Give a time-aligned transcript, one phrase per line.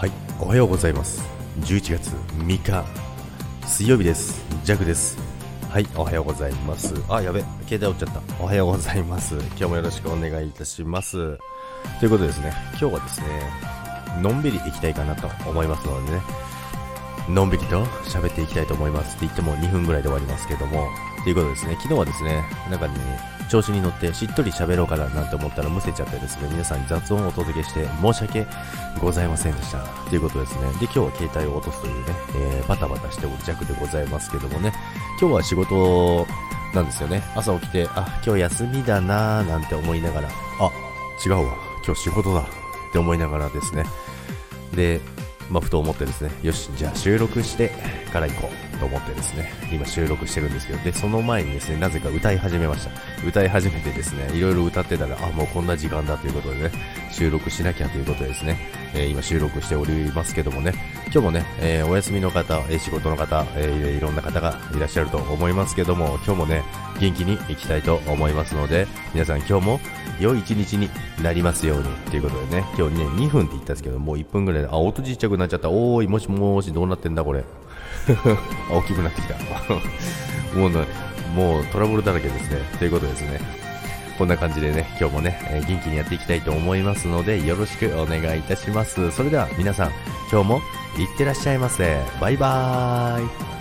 [0.00, 1.22] はい、おはようございます。
[1.60, 2.08] 11月
[2.38, 2.84] 3日、
[3.66, 4.42] 水曜日です。
[4.64, 5.18] ジャクです。
[5.68, 6.94] はい、おはようございます。
[7.10, 8.42] あ、やべ、携帯折っちゃった。
[8.42, 9.34] おはようございます。
[9.34, 11.36] 今日もよろしくお願いいたします。
[11.98, 13.26] ということでですね、今日はですね、
[14.22, 16.22] のんびり行きたいかなと思いますのでね、
[17.34, 19.16] のんびりと喋っていきたいと思います。
[19.16, 20.88] って言っても2分ぐらいで終わりますけども、
[21.22, 22.94] ということですね、昨日はですね、なんかね、
[23.50, 28.46] 調子に乗ってしっとり喋ろうかななんて思ったらむせちゃってですね、皆さんに雑音をお届けして申し訳
[29.00, 29.78] ございませんでした。
[30.08, 30.62] ということですね。
[30.80, 34.72] で、今日は携帯を落とすというね、えー、バタバタしておる弱でございますけどもね、
[35.20, 36.26] 今日は仕事
[36.74, 37.22] なんですよね。
[37.34, 40.70] 朝起きて、あ、今日休みだなーなんて思いながら、あ、
[41.24, 41.54] 違うわ、
[41.84, 42.40] 今日仕事だ。
[42.40, 43.84] って思いながらですね、
[44.74, 45.00] で、
[45.50, 47.72] まあ、ふと思ってですね、よし、じゃあ収録して
[48.12, 48.69] から行こう。
[48.80, 52.90] と思ってですね、今収録してるんですけど、で、その前にですね、なぜか歌い始めました。
[53.26, 56.70] 歌い始めてですね、いろいろ歌ってたら、あ、もうこんな時間だということでね、
[57.12, 58.58] 収録しなきゃということでですね、
[58.94, 60.72] えー今収録しておりますけどもね、
[61.04, 66.64] 今日もね、えーお休みの方、え仕事の方、えいろんな方がいらっしゃると思いますけども、今日もね、
[66.98, 69.80] 元気に行きたいと思いますので、皆さん今日も
[70.20, 70.90] 良い一日に
[71.22, 75.70] なりますようにということでね、今日ね、2分って言ったんですけど、もう1分ぐらいで、あ、音ちっちゃくなっちゃった。
[75.70, 77.44] おーい、もしもーし、どうなってんだこれ。
[78.72, 79.34] 大きくなってきた。
[80.58, 80.84] もうの、
[81.34, 82.58] もうトラブルだらけですね。
[82.78, 83.40] ということですね。
[84.18, 89.10] こんな感じでね、今日もね、えー元気にやっていきたいと思いますので、よろしくお願いいたします。
[89.12, 89.90] それでは皆さん、
[90.30, 90.60] 今日も
[90.98, 91.98] いってらっしゃいませ。
[92.20, 93.59] バイバーイ。